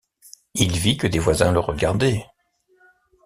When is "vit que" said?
0.79-1.05